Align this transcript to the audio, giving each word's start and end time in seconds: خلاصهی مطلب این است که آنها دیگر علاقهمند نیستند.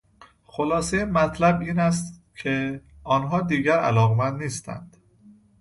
خلاصهی 0.45 1.03
مطلب 1.03 1.61
این 1.61 1.79
است 1.79 2.21
که 2.35 2.81
آنها 3.03 3.41
دیگر 3.41 3.79
علاقهمند 3.79 4.43
نیستند. 4.43 4.97